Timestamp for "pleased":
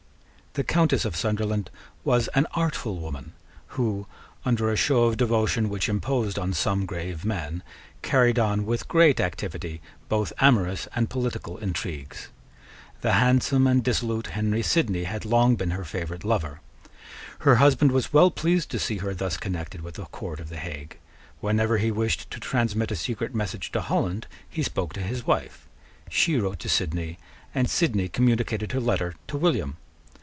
18.29-18.69